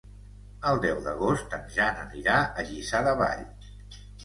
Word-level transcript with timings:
El 0.69 0.79
deu 0.85 1.01
d'agost 1.07 1.53
en 1.59 1.69
Jan 1.77 2.01
anirà 2.05 2.39
a 2.49 2.67
Lliçà 2.73 3.05
de 3.11 3.17
Vall. 3.23 3.47